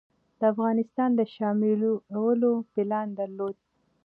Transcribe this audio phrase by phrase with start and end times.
[0.39, 3.55] د افغانستان د شاملولو پلان درلود.